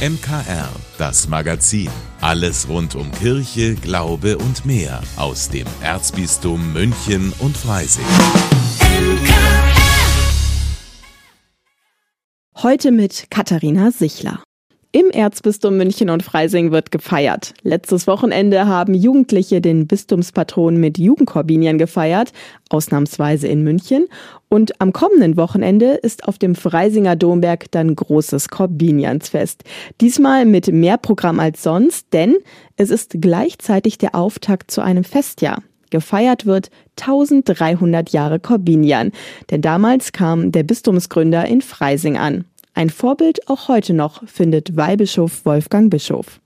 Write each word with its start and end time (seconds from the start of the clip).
MKR, 0.00 0.70
das 0.96 1.28
Magazin. 1.28 1.90
Alles 2.22 2.66
rund 2.70 2.94
um 2.94 3.12
Kirche, 3.12 3.74
Glaube 3.74 4.38
und 4.38 4.64
mehr 4.64 5.02
aus 5.16 5.50
dem 5.50 5.66
Erzbistum 5.82 6.72
München 6.72 7.34
und 7.38 7.54
Freising. 7.54 8.06
Heute 12.62 12.92
mit 12.92 13.26
Katharina 13.30 13.90
Sichler. 13.90 14.42
Im 14.92 15.10
Erzbistum 15.10 15.76
München 15.76 16.10
und 16.10 16.24
Freising 16.24 16.72
wird 16.72 16.90
gefeiert. 16.90 17.54
Letztes 17.62 18.08
Wochenende 18.08 18.66
haben 18.66 18.92
Jugendliche 18.92 19.60
den 19.60 19.86
Bistumspatron 19.86 20.78
mit 20.78 20.98
Jugendkorbinian 20.98 21.78
gefeiert, 21.78 22.32
ausnahmsweise 22.70 23.46
in 23.46 23.62
München. 23.62 24.08
Und 24.48 24.80
am 24.80 24.92
kommenden 24.92 25.36
Wochenende 25.36 25.92
ist 25.92 26.26
auf 26.26 26.38
dem 26.38 26.56
Freisinger 26.56 27.14
Domberg 27.14 27.70
dann 27.70 27.94
großes 27.94 28.48
Korbiniansfest. 28.48 29.62
Diesmal 30.00 30.44
mit 30.44 30.72
mehr 30.72 30.98
Programm 30.98 31.38
als 31.38 31.62
sonst, 31.62 32.08
denn 32.12 32.38
es 32.76 32.90
ist 32.90 33.12
gleichzeitig 33.20 33.96
der 33.96 34.16
Auftakt 34.16 34.72
zu 34.72 34.80
einem 34.80 35.04
Festjahr. 35.04 35.62
Gefeiert 35.90 36.46
wird 36.46 36.70
1300 37.00 38.10
Jahre 38.10 38.40
Korbinian, 38.40 39.12
denn 39.50 39.62
damals 39.62 40.10
kam 40.10 40.50
der 40.50 40.64
Bistumsgründer 40.64 41.46
in 41.46 41.62
Freising 41.62 42.16
an. 42.16 42.44
Ein 42.80 42.88
Vorbild 42.88 43.46
auch 43.46 43.68
heute 43.68 43.92
noch, 43.92 44.26
findet 44.26 44.74
Weihbischof 44.74 45.44
Wolfgang 45.44 45.90
Bischof 45.90 46.40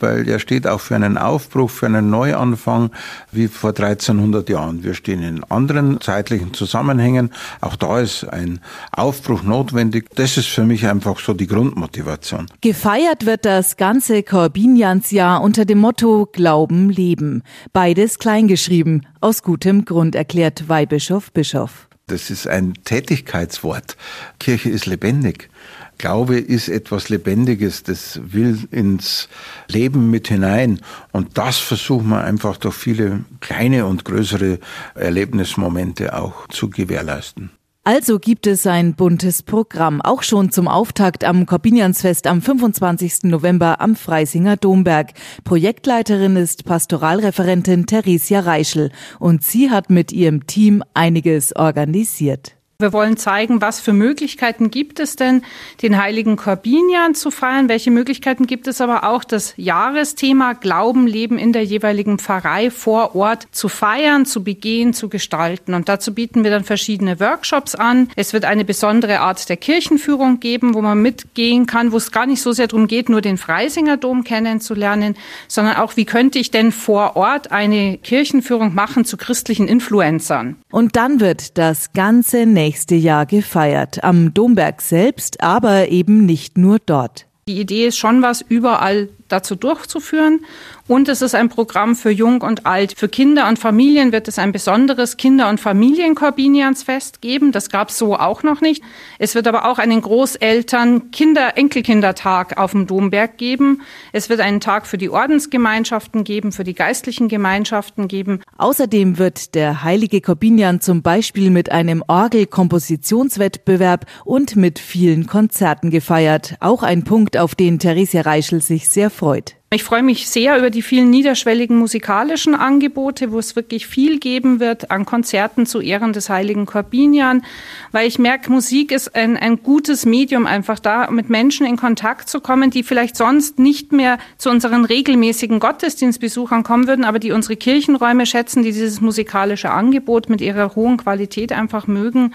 weil 0.00 0.28
er 0.28 0.38
steht 0.38 0.68
auch 0.68 0.78
für 0.78 0.94
einen 0.94 1.18
Aufbruch, 1.18 1.70
für 1.70 1.86
einen 1.86 2.08
Neuanfang 2.08 2.92
wie 3.32 3.48
vor 3.48 3.70
1300 3.70 4.48
Jahren. 4.48 4.84
Wir 4.84 4.94
stehen 4.94 5.24
in 5.24 5.42
anderen 5.42 6.00
zeitlichen 6.00 6.54
Zusammenhängen. 6.54 7.32
Auch 7.60 7.74
da 7.74 7.98
ist 7.98 8.22
ein 8.22 8.60
Aufbruch 8.92 9.42
notwendig. 9.42 10.08
Das 10.14 10.36
ist 10.36 10.46
für 10.46 10.62
mich 10.62 10.86
einfach 10.86 11.18
so 11.18 11.34
die 11.34 11.48
Grundmotivation. 11.48 12.46
Gefeiert 12.60 13.26
wird 13.26 13.44
das 13.44 13.76
ganze 13.76 14.22
Korbiniansjahr 14.22 15.42
unter 15.42 15.64
dem 15.64 15.78
Motto 15.78 16.28
Glauben, 16.30 16.90
Leben. 16.90 17.42
Beides 17.72 18.20
kleingeschrieben, 18.20 19.04
aus 19.20 19.42
gutem 19.42 19.84
Grund 19.84 20.14
erklärt 20.14 20.68
Weihbischof 20.68 21.32
Bischof. 21.32 21.88
Das 22.08 22.30
ist 22.30 22.48
ein 22.48 22.72
Tätigkeitswort. 22.84 23.96
Kirche 24.40 24.70
ist 24.70 24.86
lebendig. 24.86 25.50
Glaube 25.98 26.38
ist 26.38 26.68
etwas 26.68 27.08
Lebendiges, 27.08 27.82
das 27.82 28.20
will 28.24 28.68
ins 28.70 29.28
Leben 29.68 30.10
mit 30.10 30.28
hinein. 30.28 30.80
Und 31.12 31.36
das 31.36 31.58
versuchen 31.58 32.08
wir 32.10 32.22
einfach 32.22 32.56
durch 32.56 32.76
viele 32.76 33.24
kleine 33.40 33.86
und 33.86 34.04
größere 34.04 34.60
Erlebnismomente 34.94 36.16
auch 36.16 36.46
zu 36.48 36.70
gewährleisten. 36.70 37.50
Also 37.88 38.18
gibt 38.18 38.46
es 38.46 38.66
ein 38.66 38.94
buntes 38.94 39.42
Programm, 39.42 40.02
auch 40.02 40.22
schon 40.22 40.52
zum 40.52 40.68
Auftakt 40.68 41.24
am 41.24 41.46
Korbiniansfest 41.46 42.26
am 42.26 42.42
25. 42.42 43.22
November 43.22 43.80
am 43.80 43.96
Freisinger 43.96 44.58
Domberg. 44.58 45.14
Projektleiterin 45.42 46.36
ist 46.36 46.66
Pastoralreferentin 46.66 47.86
Theresia 47.86 48.40
Reischel 48.40 48.92
und 49.18 49.42
sie 49.42 49.70
hat 49.70 49.88
mit 49.88 50.12
ihrem 50.12 50.46
Team 50.46 50.84
einiges 50.92 51.56
organisiert. 51.56 52.57
Wir 52.80 52.92
wollen 52.92 53.16
zeigen, 53.16 53.60
was 53.60 53.80
für 53.80 53.92
Möglichkeiten 53.92 54.70
gibt 54.70 55.00
es 55.00 55.16
denn, 55.16 55.42
den 55.82 56.00
heiligen 56.00 56.36
Korbinian 56.36 57.16
zu 57.16 57.32
feiern, 57.32 57.68
welche 57.68 57.90
Möglichkeiten 57.90 58.46
gibt 58.46 58.68
es 58.68 58.80
aber 58.80 59.02
auch, 59.02 59.24
das 59.24 59.54
Jahresthema 59.56 60.52
Glauben, 60.52 61.08
Leben 61.08 61.38
in 61.40 61.52
der 61.52 61.64
jeweiligen 61.64 62.20
Pfarrei 62.20 62.70
vor 62.70 63.16
Ort 63.16 63.48
zu 63.50 63.68
feiern, 63.68 64.26
zu 64.26 64.44
begehen, 64.44 64.94
zu 64.94 65.08
gestalten. 65.08 65.74
Und 65.74 65.88
dazu 65.88 66.14
bieten 66.14 66.44
wir 66.44 66.52
dann 66.52 66.62
verschiedene 66.62 67.18
Workshops 67.18 67.74
an. 67.74 68.10
Es 68.14 68.32
wird 68.32 68.44
eine 68.44 68.64
besondere 68.64 69.22
Art 69.22 69.48
der 69.48 69.56
Kirchenführung 69.56 70.38
geben, 70.38 70.74
wo 70.74 70.80
man 70.80 71.02
mitgehen 71.02 71.66
kann, 71.66 71.90
wo 71.90 71.96
es 71.96 72.12
gar 72.12 72.26
nicht 72.26 72.42
so 72.42 72.52
sehr 72.52 72.68
darum 72.68 72.86
geht, 72.86 73.08
nur 73.08 73.22
den 73.22 73.38
Freisinger 73.38 73.96
Dom 73.96 74.22
kennenzulernen, 74.22 75.16
sondern 75.48 75.78
auch, 75.78 75.96
wie 75.96 76.04
könnte 76.04 76.38
ich 76.38 76.52
denn 76.52 76.70
vor 76.70 77.16
Ort 77.16 77.50
eine 77.50 77.98
Kirchenführung 77.98 78.72
machen 78.72 79.04
zu 79.04 79.16
christlichen 79.16 79.66
Influencern. 79.66 80.54
Und 80.70 80.94
dann 80.94 81.18
wird 81.18 81.58
das 81.58 81.92
ganze 81.92 82.46
nächste 82.46 82.67
Jahr 82.96 83.26
gefeiert. 83.26 84.02
Am 84.04 84.34
Domberg 84.34 84.82
selbst, 84.82 85.40
aber 85.42 85.88
eben 85.88 86.26
nicht 86.26 86.58
nur 86.58 86.78
dort. 86.84 87.26
Die 87.48 87.60
Idee 87.60 87.86
ist 87.86 87.96
schon 87.96 88.20
was 88.22 88.42
überall 88.42 89.08
dazu 89.28 89.54
durchzuführen. 89.54 90.44
Und 90.86 91.08
es 91.08 91.20
ist 91.20 91.34
ein 91.34 91.50
Programm 91.50 91.96
für 91.96 92.10
Jung 92.10 92.40
und 92.40 92.64
Alt. 92.64 92.94
Für 92.96 93.08
Kinder 93.08 93.46
und 93.48 93.58
Familien 93.58 94.10
wird 94.10 94.26
es 94.26 94.38
ein 94.38 94.52
besonderes 94.52 95.18
Kinder- 95.18 95.50
und 95.50 95.60
Familienkorbiniansfest 95.60 97.20
geben. 97.20 97.52
Das 97.52 97.68
gab 97.68 97.90
es 97.90 97.98
so 97.98 98.16
auch 98.16 98.42
noch 98.42 98.62
nicht. 98.62 98.82
Es 99.18 99.34
wird 99.34 99.46
aber 99.46 99.70
auch 99.70 99.78
einen 99.78 100.00
Großeltern-, 100.00 101.10
Kinder-, 101.10 101.58
Enkelkindertag 101.58 102.56
auf 102.56 102.72
dem 102.72 102.86
Domberg 102.86 103.36
geben. 103.36 103.82
Es 104.12 104.30
wird 104.30 104.40
einen 104.40 104.60
Tag 104.60 104.86
für 104.86 104.96
die 104.96 105.10
Ordensgemeinschaften 105.10 106.24
geben, 106.24 106.52
für 106.52 106.64
die 106.64 106.74
geistlichen 106.74 107.28
Gemeinschaften 107.28 108.08
geben. 108.08 108.40
Außerdem 108.56 109.18
wird 109.18 109.54
der 109.54 109.84
heilige 109.84 110.22
Korbinian 110.22 110.80
zum 110.80 111.02
Beispiel 111.02 111.50
mit 111.50 111.70
einem 111.70 112.02
Orgelkompositionswettbewerb 112.06 114.06
und 114.24 114.56
mit 114.56 114.78
vielen 114.78 115.26
Konzerten 115.26 115.90
gefeiert. 115.90 116.54
Auch 116.60 116.82
ein 116.82 117.04
Punkt, 117.04 117.36
auf 117.36 117.54
den 117.54 117.78
Theresia 117.78 118.22
Reischel 118.22 118.62
sich 118.62 118.88
sehr 118.88 119.10
freut. 119.18 119.56
Ich 119.70 119.84
freue 119.84 120.02
mich 120.02 120.30
sehr 120.30 120.56
über 120.56 120.70
die 120.70 120.80
vielen 120.80 121.10
niederschwelligen 121.10 121.76
musikalischen 121.76 122.54
Angebote, 122.54 123.32
wo 123.32 123.38
es 123.38 123.54
wirklich 123.54 123.86
viel 123.86 124.18
geben 124.18 124.60
wird 124.60 124.90
an 124.90 125.04
Konzerten 125.04 125.66
zu 125.66 125.82
Ehren 125.82 126.14
des 126.14 126.30
heiligen 126.30 126.64
Korbinian, 126.64 127.44
weil 127.92 128.08
ich 128.08 128.18
merke, 128.18 128.50
Musik 128.50 128.92
ist 128.92 129.14
ein, 129.14 129.36
ein 129.36 129.62
gutes 129.62 130.06
Medium, 130.06 130.46
einfach 130.46 130.78
da 130.78 131.10
mit 131.10 131.28
Menschen 131.28 131.66
in 131.66 131.76
Kontakt 131.76 132.30
zu 132.30 132.40
kommen, 132.40 132.70
die 132.70 132.82
vielleicht 132.82 133.14
sonst 133.14 133.58
nicht 133.58 133.92
mehr 133.92 134.16
zu 134.38 134.48
unseren 134.48 134.86
regelmäßigen 134.86 135.60
Gottesdienstbesuchern 135.60 136.62
kommen 136.62 136.86
würden, 136.86 137.04
aber 137.04 137.18
die 137.18 137.32
unsere 137.32 137.56
Kirchenräume 137.56 138.24
schätzen, 138.24 138.62
die 138.62 138.72
dieses 138.72 139.02
musikalische 139.02 139.70
Angebot 139.70 140.30
mit 140.30 140.40
ihrer 140.40 140.76
hohen 140.76 140.96
Qualität 140.96 141.52
einfach 141.52 141.86
mögen. 141.86 142.32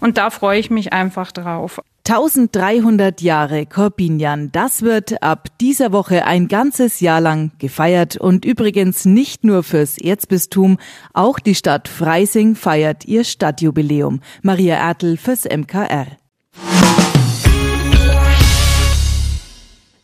Und 0.00 0.18
da 0.18 0.28
freue 0.28 0.58
ich 0.58 0.68
mich 0.68 0.92
einfach 0.92 1.32
drauf. 1.32 1.80
1300 2.08 3.20
Jahre 3.20 3.66
Corbinian, 3.66 4.52
das 4.52 4.82
wird 4.82 5.24
ab 5.24 5.48
dieser 5.60 5.90
Woche 5.90 6.24
ein 6.24 6.46
ganzes 6.46 7.00
Jahr 7.00 7.20
lang 7.20 7.50
gefeiert 7.58 8.16
und 8.16 8.44
übrigens 8.44 9.06
nicht 9.06 9.42
nur 9.42 9.64
fürs 9.64 9.98
Erzbistum, 9.98 10.78
auch 11.14 11.40
die 11.40 11.56
Stadt 11.56 11.88
Freising 11.88 12.54
feiert 12.54 13.06
ihr 13.06 13.24
Stadtjubiläum. 13.24 14.20
Maria 14.42 14.76
Ertel 14.76 15.16
fürs 15.16 15.46
MKR. 15.46 16.06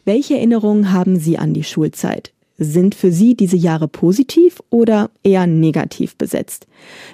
Welche 0.04 0.34
Erinnerungen 0.34 0.90
haben 0.90 1.20
Sie 1.20 1.38
an 1.38 1.54
die 1.54 1.62
Schulzeit? 1.62 2.32
Sind 2.58 2.96
für 2.96 3.12
Sie 3.12 3.36
diese 3.36 3.56
Jahre 3.56 3.86
positiv 3.86 4.60
oder 4.70 5.12
eher 5.22 5.46
negativ 5.46 6.16
besetzt? 6.16 6.66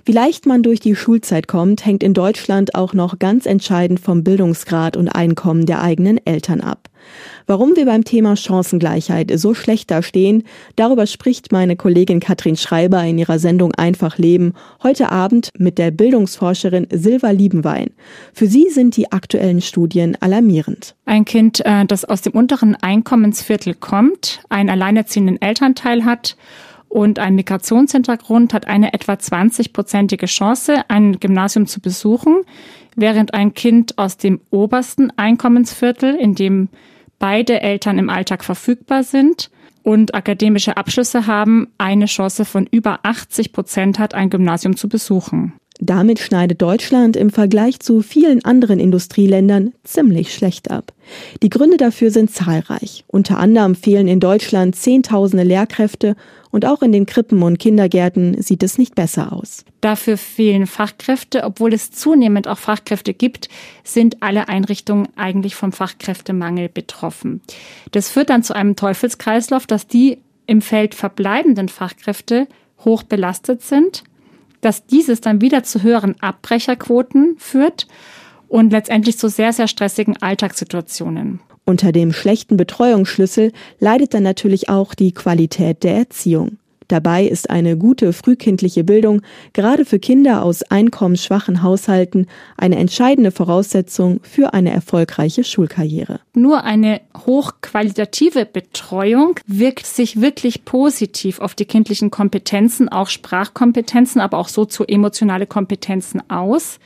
Wie 0.04 0.12
leicht 0.12 0.46
man 0.46 0.62
durch 0.62 0.80
die 0.80 0.96
Schulzeit 0.96 1.48
kommt, 1.48 1.84
hängt 1.84 2.02
in 2.02 2.14
Deutschland 2.14 2.74
auch 2.74 2.94
noch 2.94 3.18
ganz 3.18 3.46
entscheidend 3.46 4.00
vom 4.00 4.24
Bildungsgrad 4.24 4.96
und 4.96 5.08
Einkommen 5.08 5.66
der 5.66 5.82
eigenen 5.82 6.24
Eltern 6.24 6.60
ab. 6.60 6.88
Warum 7.46 7.76
wir 7.76 7.86
beim 7.86 8.04
Thema 8.04 8.36
Chancengleichheit 8.36 9.32
so 9.36 9.54
schlecht 9.54 9.90
dastehen, 9.90 10.44
darüber 10.76 11.06
spricht 11.06 11.52
meine 11.52 11.76
Kollegin 11.76 12.20
Katrin 12.20 12.56
Schreiber 12.56 13.02
in 13.04 13.18
ihrer 13.18 13.38
Sendung 13.38 13.72
Einfach 13.74 14.18
Leben 14.18 14.52
heute 14.82 15.10
Abend 15.10 15.50
mit 15.56 15.78
der 15.78 15.90
Bildungsforscherin 15.90 16.86
Silva 16.90 17.30
Liebenwein. 17.30 17.90
Für 18.34 18.46
sie 18.46 18.68
sind 18.68 18.96
die 18.96 19.12
aktuellen 19.12 19.62
Studien 19.62 20.16
alarmierend. 20.20 20.94
Ein 21.06 21.24
Kind, 21.24 21.64
äh, 21.64 21.86
das 21.86 22.04
aus 22.04 22.22
dem 22.22 22.32
unteren 22.34 22.74
Einkommensviertel 22.74 23.74
kommt, 23.74 24.40
einen 24.50 24.68
alleinerziehenden 24.68 25.40
Elternteil 25.40 26.04
hat 26.04 26.36
und 26.88 27.18
einen 27.18 27.36
Migrationshintergrund 27.36 28.54
hat 28.54 28.66
eine 28.66 28.94
etwa 28.94 29.12
20-prozentige 29.12 30.26
Chance, 30.26 30.82
ein 30.88 31.20
Gymnasium 31.20 31.66
zu 31.66 31.80
besuchen, 31.80 32.42
während 32.96 33.34
ein 33.34 33.54
Kind 33.54 33.98
aus 33.98 34.16
dem 34.16 34.40
obersten 34.50 35.12
Einkommensviertel, 35.16 36.14
in 36.14 36.34
dem 36.34 36.68
beide 37.18 37.60
Eltern 37.60 37.98
im 37.98 38.10
Alltag 38.10 38.44
verfügbar 38.44 39.02
sind 39.02 39.50
und 39.82 40.14
akademische 40.14 40.76
Abschlüsse 40.76 41.26
haben, 41.26 41.68
eine 41.78 42.06
Chance 42.06 42.44
von 42.44 42.66
über 42.70 43.00
80 43.02 43.52
Prozent 43.52 43.98
hat, 43.98 44.14
ein 44.14 44.30
Gymnasium 44.30 44.76
zu 44.76 44.88
besuchen. 44.88 45.54
Damit 45.80 46.18
schneidet 46.18 46.60
Deutschland 46.60 47.16
im 47.16 47.30
Vergleich 47.30 47.78
zu 47.78 48.02
vielen 48.02 48.44
anderen 48.44 48.80
Industrieländern 48.80 49.72
ziemlich 49.84 50.34
schlecht 50.34 50.70
ab. 50.70 50.92
Die 51.42 51.50
Gründe 51.50 51.76
dafür 51.76 52.10
sind 52.10 52.32
zahlreich. 52.32 53.04
Unter 53.06 53.38
anderem 53.38 53.76
fehlen 53.76 54.08
in 54.08 54.18
Deutschland 54.18 54.74
Zehntausende 54.74 55.44
Lehrkräfte 55.44 56.16
und 56.50 56.66
auch 56.66 56.82
in 56.82 56.92
den 56.92 57.06
Krippen 57.06 57.42
und 57.42 57.58
Kindergärten 57.58 58.42
sieht 58.42 58.62
es 58.62 58.76
nicht 58.76 58.94
besser 58.94 59.32
aus. 59.32 59.64
Dafür 59.80 60.16
fehlen 60.16 60.66
Fachkräfte. 60.66 61.44
Obwohl 61.44 61.72
es 61.72 61.92
zunehmend 61.92 62.48
auch 62.48 62.58
Fachkräfte 62.58 63.14
gibt, 63.14 63.48
sind 63.84 64.22
alle 64.22 64.48
Einrichtungen 64.48 65.08
eigentlich 65.16 65.54
vom 65.54 65.72
Fachkräftemangel 65.72 66.68
betroffen. 66.68 67.40
Das 67.92 68.10
führt 68.10 68.30
dann 68.30 68.42
zu 68.42 68.54
einem 68.54 68.74
Teufelskreislauf, 68.74 69.66
dass 69.66 69.86
die 69.86 70.18
im 70.46 70.62
Feld 70.62 70.94
verbleibenden 70.94 71.68
Fachkräfte 71.68 72.48
hoch 72.84 73.02
belastet 73.02 73.62
sind, 73.62 74.02
dass 74.60 74.86
dieses 74.86 75.20
dann 75.20 75.40
wieder 75.40 75.62
zu 75.62 75.82
höheren 75.82 76.20
Abbrecherquoten 76.20 77.36
führt 77.38 77.86
und 78.48 78.72
letztendlich 78.72 79.18
zu 79.18 79.28
sehr, 79.28 79.52
sehr 79.52 79.68
stressigen 79.68 80.16
Alltagssituationen. 80.20 81.40
Unter 81.64 81.92
dem 81.92 82.12
schlechten 82.12 82.56
Betreuungsschlüssel 82.56 83.52
leidet 83.78 84.14
dann 84.14 84.22
natürlich 84.22 84.68
auch 84.70 84.94
die 84.94 85.12
Qualität 85.12 85.84
der 85.84 85.96
Erziehung. 85.96 86.58
Dabei 86.88 87.26
ist 87.26 87.50
eine 87.50 87.76
gute 87.76 88.14
frühkindliche 88.14 88.82
Bildung 88.82 89.20
gerade 89.52 89.84
für 89.84 89.98
Kinder 89.98 90.42
aus 90.42 90.62
einkommensschwachen 90.62 91.62
Haushalten 91.62 92.26
eine 92.56 92.76
entscheidende 92.76 93.30
Voraussetzung 93.30 94.20
für 94.22 94.54
eine 94.54 94.72
erfolgreiche 94.72 95.44
Schulkarriere. 95.44 96.20
Nur 96.32 96.64
eine 96.64 97.02
hochqualitative 97.26 98.46
Betreuung 98.46 99.38
wirkt 99.46 99.86
sich 99.86 100.20
wirklich 100.22 100.64
positiv 100.64 101.40
auf 101.40 101.54
die 101.54 101.66
kindlichen 101.66 102.10
Kompetenzen, 102.10 102.88
auch 102.88 103.08
Sprachkompetenzen, 103.08 104.20
aber 104.20 104.38
auch 104.38 104.48
sozioemotionale 104.48 105.46
Kompetenzen 105.46 106.22
aus. 106.30 106.78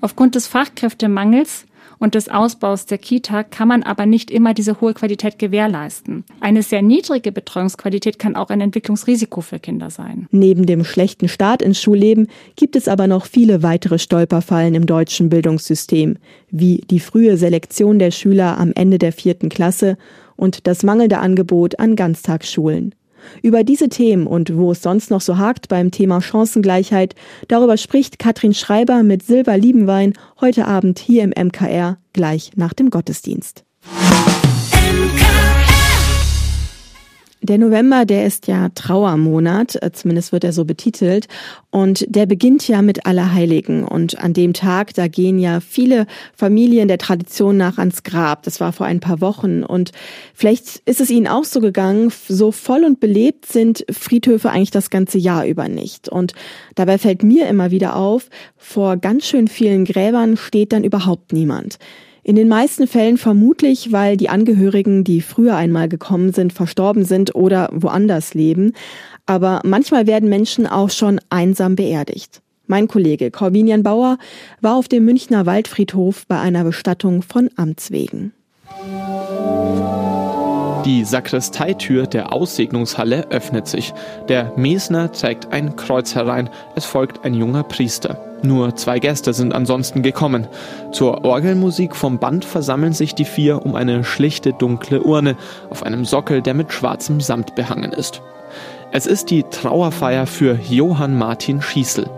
Aufgrund 0.00 0.36
des 0.36 0.46
Fachkräftemangels 0.46 1.66
und 2.02 2.16
des 2.16 2.28
Ausbaus 2.28 2.84
der 2.84 2.98
Kita 2.98 3.44
kann 3.44 3.68
man 3.68 3.84
aber 3.84 4.06
nicht 4.06 4.32
immer 4.32 4.54
diese 4.54 4.80
hohe 4.80 4.92
Qualität 4.92 5.38
gewährleisten. 5.38 6.24
Eine 6.40 6.64
sehr 6.64 6.82
niedrige 6.82 7.30
Betreuungsqualität 7.30 8.18
kann 8.18 8.34
auch 8.34 8.50
ein 8.50 8.60
Entwicklungsrisiko 8.60 9.40
für 9.40 9.60
Kinder 9.60 9.88
sein. 9.88 10.26
Neben 10.32 10.66
dem 10.66 10.84
schlechten 10.84 11.28
Start 11.28 11.62
ins 11.62 11.80
Schulleben 11.80 12.26
gibt 12.56 12.74
es 12.74 12.88
aber 12.88 13.06
noch 13.06 13.26
viele 13.26 13.62
weitere 13.62 14.00
Stolperfallen 14.00 14.74
im 14.74 14.86
deutschen 14.86 15.28
Bildungssystem, 15.28 16.16
wie 16.50 16.78
die 16.90 16.98
frühe 16.98 17.36
Selektion 17.36 18.00
der 18.00 18.10
Schüler 18.10 18.58
am 18.58 18.72
Ende 18.74 18.98
der 18.98 19.12
vierten 19.12 19.48
Klasse 19.48 19.96
und 20.34 20.66
das 20.66 20.82
mangelnde 20.82 21.18
Angebot 21.18 21.78
an 21.78 21.94
Ganztagsschulen. 21.94 22.96
Über 23.42 23.64
diese 23.64 23.88
Themen 23.88 24.26
und 24.26 24.56
wo 24.56 24.72
es 24.72 24.82
sonst 24.82 25.10
noch 25.10 25.20
so 25.20 25.38
hakt 25.38 25.68
beim 25.68 25.90
Thema 25.90 26.20
Chancengleichheit, 26.20 27.14
darüber 27.48 27.76
spricht 27.76 28.18
Katrin 28.18 28.54
Schreiber 28.54 29.02
mit 29.02 29.22
Silber 29.22 29.56
Liebenwein 29.56 30.14
heute 30.40 30.66
Abend 30.66 30.98
hier 30.98 31.22
im 31.22 31.30
MKR 31.30 31.98
gleich 32.12 32.52
nach 32.56 32.72
dem 32.72 32.90
Gottesdienst. 32.90 33.64
Der 37.44 37.58
November, 37.58 38.04
der 38.04 38.24
ist 38.24 38.46
ja 38.46 38.68
Trauermonat, 38.68 39.82
äh, 39.82 39.90
zumindest 39.90 40.30
wird 40.30 40.44
er 40.44 40.52
so 40.52 40.64
betitelt. 40.64 41.26
Und 41.70 42.06
der 42.08 42.26
beginnt 42.26 42.68
ja 42.68 42.82
mit 42.82 43.04
Allerheiligen. 43.04 43.82
Und 43.82 44.16
an 44.18 44.32
dem 44.32 44.52
Tag, 44.52 44.94
da 44.94 45.08
gehen 45.08 45.40
ja 45.40 45.58
viele 45.58 46.06
Familien 46.36 46.86
der 46.86 46.98
Tradition 46.98 47.56
nach 47.56 47.78
ans 47.78 48.04
Grab. 48.04 48.44
Das 48.44 48.60
war 48.60 48.72
vor 48.72 48.86
ein 48.86 49.00
paar 49.00 49.20
Wochen. 49.20 49.64
Und 49.64 49.90
vielleicht 50.34 50.82
ist 50.84 51.00
es 51.00 51.10
Ihnen 51.10 51.26
auch 51.26 51.44
so 51.44 51.58
gegangen, 51.58 52.12
so 52.28 52.52
voll 52.52 52.84
und 52.84 53.00
belebt 53.00 53.46
sind 53.46 53.84
Friedhöfe 53.90 54.50
eigentlich 54.50 54.70
das 54.70 54.90
ganze 54.90 55.18
Jahr 55.18 55.44
über 55.44 55.66
nicht. 55.66 56.08
Und 56.08 56.34
dabei 56.76 56.96
fällt 56.96 57.24
mir 57.24 57.48
immer 57.48 57.72
wieder 57.72 57.96
auf, 57.96 58.28
vor 58.56 58.96
ganz 58.98 59.26
schön 59.26 59.48
vielen 59.48 59.84
Gräbern 59.84 60.36
steht 60.36 60.72
dann 60.72 60.84
überhaupt 60.84 61.32
niemand. 61.32 61.78
In 62.24 62.36
den 62.36 62.46
meisten 62.46 62.86
Fällen 62.86 63.18
vermutlich, 63.18 63.90
weil 63.90 64.16
die 64.16 64.28
Angehörigen, 64.28 65.02
die 65.02 65.20
früher 65.20 65.56
einmal 65.56 65.88
gekommen 65.88 66.32
sind, 66.32 66.52
verstorben 66.52 67.04
sind 67.04 67.34
oder 67.34 67.68
woanders 67.72 68.34
leben. 68.34 68.74
Aber 69.26 69.60
manchmal 69.64 70.06
werden 70.06 70.28
Menschen 70.28 70.68
auch 70.68 70.90
schon 70.90 71.20
einsam 71.30 71.74
beerdigt. 71.74 72.40
Mein 72.68 72.86
Kollege 72.86 73.32
Corbinian 73.32 73.82
Bauer 73.82 74.18
war 74.60 74.76
auf 74.76 74.86
dem 74.86 75.04
Münchner 75.04 75.46
Waldfriedhof 75.46 76.26
bei 76.28 76.38
einer 76.38 76.62
Bestattung 76.62 77.22
von 77.22 77.50
Amts 77.56 77.90
wegen. 77.90 78.32
Die 80.84 81.04
Sakristeitür 81.04 82.06
der 82.06 82.32
Aussegnungshalle 82.32 83.30
öffnet 83.30 83.66
sich. 83.66 83.92
Der 84.28 84.52
Mesner 84.56 85.12
zeigt 85.12 85.52
ein 85.52 85.74
Kreuz 85.76 86.14
herein. 86.14 86.50
Es 86.76 86.84
folgt 86.84 87.24
ein 87.24 87.34
junger 87.34 87.64
Priester. 87.64 88.31
Nur 88.42 88.74
zwei 88.74 88.98
Gäste 88.98 89.32
sind 89.32 89.54
ansonsten 89.54 90.02
gekommen. 90.02 90.48
Zur 90.90 91.24
Orgelmusik 91.24 91.94
vom 91.94 92.18
Band 92.18 92.44
versammeln 92.44 92.92
sich 92.92 93.14
die 93.14 93.24
vier 93.24 93.64
um 93.64 93.76
eine 93.76 94.02
schlichte 94.02 94.52
dunkle 94.52 95.02
Urne 95.02 95.36
auf 95.70 95.84
einem 95.84 96.04
Sockel, 96.04 96.42
der 96.42 96.54
mit 96.54 96.72
schwarzem 96.72 97.20
Samt 97.20 97.54
behangen 97.54 97.92
ist. 97.92 98.20
Es 98.90 99.06
ist 99.06 99.30
die 99.30 99.44
Trauerfeier 99.44 100.26
für 100.26 100.58
Johann 100.68 101.16
Martin 101.16 101.62
Schießel. 101.62 102.10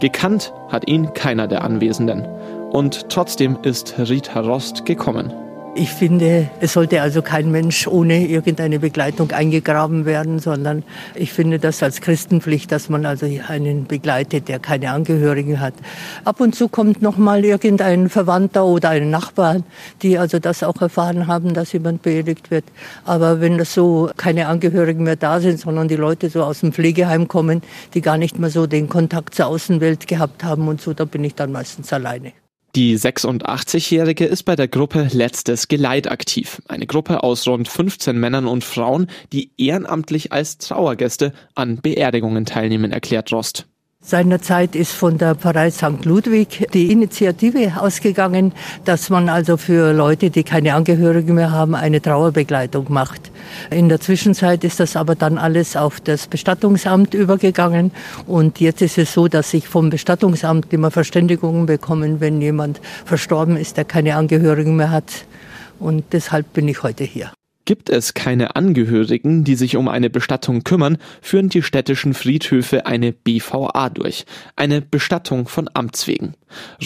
Gekannt 0.00 0.52
hat 0.68 0.88
ihn 0.88 1.12
keiner 1.12 1.46
der 1.46 1.62
Anwesenden. 1.64 2.26
Und 2.70 3.08
trotzdem 3.08 3.58
ist 3.62 3.94
Rita 3.98 4.40
Rost 4.40 4.84
gekommen. 4.84 5.32
Ich 5.80 5.90
finde, 5.90 6.50
es 6.58 6.72
sollte 6.72 7.00
also 7.02 7.22
kein 7.22 7.52
Mensch 7.52 7.86
ohne 7.86 8.26
irgendeine 8.26 8.80
Begleitung 8.80 9.30
eingegraben 9.30 10.06
werden, 10.06 10.40
sondern 10.40 10.82
ich 11.14 11.32
finde 11.32 11.60
das 11.60 11.84
als 11.84 12.00
Christenpflicht, 12.00 12.72
dass 12.72 12.88
man 12.88 13.06
also 13.06 13.26
einen 13.46 13.86
begleitet, 13.86 14.48
der 14.48 14.58
keine 14.58 14.90
Angehörigen 14.90 15.60
hat. 15.60 15.74
Ab 16.24 16.40
und 16.40 16.56
zu 16.56 16.68
kommt 16.68 17.00
noch 17.00 17.16
mal 17.16 17.44
irgendein 17.44 18.08
Verwandter 18.08 18.64
oder 18.64 18.88
ein 18.88 19.08
Nachbar, 19.10 19.62
die 20.02 20.18
also 20.18 20.40
das 20.40 20.64
auch 20.64 20.82
erfahren 20.82 21.28
haben, 21.28 21.54
dass 21.54 21.72
jemand 21.72 22.02
beerdigt 22.02 22.50
wird. 22.50 22.64
Aber 23.04 23.40
wenn 23.40 23.56
das 23.56 23.72
so 23.72 24.10
keine 24.16 24.48
Angehörigen 24.48 25.04
mehr 25.04 25.14
da 25.14 25.38
sind, 25.38 25.60
sondern 25.60 25.86
die 25.86 25.94
Leute 25.94 26.28
so 26.28 26.42
aus 26.42 26.58
dem 26.58 26.72
Pflegeheim 26.72 27.28
kommen, 27.28 27.62
die 27.94 28.00
gar 28.00 28.18
nicht 28.18 28.36
mehr 28.36 28.50
so 28.50 28.66
den 28.66 28.88
Kontakt 28.88 29.36
zur 29.36 29.46
Außenwelt 29.46 30.08
gehabt 30.08 30.42
haben 30.42 30.66
und 30.66 30.80
so, 30.80 30.92
da 30.92 31.04
bin 31.04 31.22
ich 31.22 31.36
dann 31.36 31.52
meistens 31.52 31.92
alleine. 31.92 32.32
Die 32.74 32.98
86-Jährige 32.98 34.26
ist 34.26 34.42
bei 34.42 34.54
der 34.54 34.68
Gruppe 34.68 35.08
Letztes 35.12 35.68
Geleit 35.68 36.10
aktiv. 36.10 36.60
Eine 36.68 36.86
Gruppe 36.86 37.22
aus 37.22 37.48
rund 37.48 37.66
15 37.66 38.18
Männern 38.18 38.46
und 38.46 38.62
Frauen, 38.62 39.08
die 39.32 39.50
ehrenamtlich 39.56 40.32
als 40.32 40.58
Trauergäste 40.58 41.32
an 41.54 41.80
Beerdigungen 41.80 42.44
teilnehmen, 42.44 42.92
erklärt 42.92 43.32
Rost. 43.32 43.66
Seinerzeit 44.08 44.74
ist 44.74 44.92
von 44.92 45.18
der 45.18 45.34
Pfarrei 45.34 45.70
St. 45.70 46.06
Ludwig 46.06 46.66
die 46.72 46.90
Initiative 46.90 47.78
ausgegangen, 47.78 48.54
dass 48.86 49.10
man 49.10 49.28
also 49.28 49.58
für 49.58 49.92
Leute, 49.92 50.30
die 50.30 50.44
keine 50.44 50.72
Angehörigen 50.72 51.34
mehr 51.34 51.50
haben, 51.50 51.74
eine 51.74 52.00
Trauerbegleitung 52.00 52.86
macht. 52.88 53.30
In 53.70 53.90
der 53.90 54.00
Zwischenzeit 54.00 54.64
ist 54.64 54.80
das 54.80 54.96
aber 54.96 55.14
dann 55.14 55.36
alles 55.36 55.76
auf 55.76 56.00
das 56.00 56.26
Bestattungsamt 56.26 57.12
übergegangen 57.12 57.90
und 58.26 58.60
jetzt 58.60 58.80
ist 58.80 58.96
es 58.96 59.12
so, 59.12 59.28
dass 59.28 59.52
ich 59.52 59.68
vom 59.68 59.90
Bestattungsamt 59.90 60.72
immer 60.72 60.90
Verständigungen 60.90 61.66
bekommen, 61.66 62.18
wenn 62.18 62.40
jemand 62.40 62.80
verstorben 63.04 63.58
ist, 63.58 63.76
der 63.76 63.84
keine 63.84 64.16
Angehörigen 64.16 64.74
mehr 64.74 64.90
hat. 64.90 65.26
Und 65.78 66.04
deshalb 66.12 66.54
bin 66.54 66.66
ich 66.66 66.82
heute 66.82 67.04
hier. 67.04 67.30
Gibt 67.68 67.90
es 67.90 68.14
keine 68.14 68.56
Angehörigen, 68.56 69.44
die 69.44 69.54
sich 69.54 69.76
um 69.76 69.88
eine 69.88 70.08
Bestattung 70.08 70.64
kümmern, 70.64 70.96
führen 71.20 71.50
die 71.50 71.62
städtischen 71.62 72.14
Friedhöfe 72.14 72.86
eine 72.86 73.12
BVA 73.12 73.90
durch. 73.90 74.24
Eine 74.56 74.80
Bestattung 74.80 75.48
von 75.48 75.68
Amts 75.74 76.06
wegen. 76.06 76.32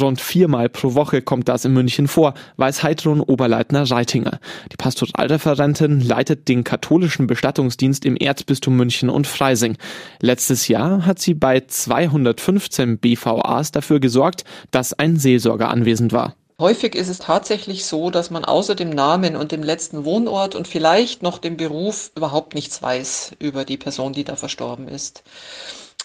Rund 0.01 0.21
viermal 0.21 0.69
pro 0.69 0.95
Woche 0.95 1.23
kommt 1.23 1.49
das 1.49 1.65
in 1.65 1.73
München 1.73 2.09
vor, 2.09 2.35
weiß 2.57 2.83
Heidrun 2.83 3.21
Oberleitner 3.21 3.89
Reitinger. 3.89 4.41
Die 4.73 4.77
Pastoralreferentin 4.77 6.01
leitet 6.01 6.49
den 6.49 6.65
katholischen 6.65 7.29
Bestattungsdienst 7.29 8.05
im 8.05 8.17
Erzbistum 8.17 8.77
München 8.77 9.09
und 9.09 9.29
Freising. 9.29 9.77
Letztes 10.21 10.67
Jahr 10.67 11.07
hat 11.07 11.21
sie 11.21 11.35
bei 11.35 11.61
215 11.61 12.99
BVAs 12.99 13.71
dafür 13.71 14.01
gesorgt, 14.01 14.43
dass 14.73 14.95
ein 14.95 15.17
Seelsorger 15.17 15.71
anwesend 15.71 16.13
war. 16.13 16.35
Häufig 16.63 16.95
ist 16.95 17.09
es 17.09 17.19
tatsächlich 17.19 17.87
so, 17.87 18.11
dass 18.11 18.31
man 18.31 18.45
außer 18.45 18.77
dem 18.77 18.91
Namen 18.91 19.35
und 19.35 19.51
dem 19.51 19.65
letzten 19.65 20.05
Wohnort 20.05 20.55
und 20.55 20.69
vielleicht 20.69 21.21
noch 21.21 21.39
dem 21.39 21.57
Beruf 21.57 22.13
überhaupt 22.15 22.55
nichts 22.55 22.81
weiß 22.81 23.33
über 23.41 23.65
die 23.65 23.77
Person, 23.77 24.13
die 24.13 24.23
da 24.23 24.37
verstorben 24.37 24.87
ist. 24.87 25.25